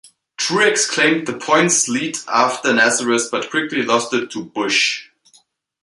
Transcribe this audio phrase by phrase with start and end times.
[0.35, 5.09] Truex claimed the points lead after Nazareth but quickly lost it to Busch.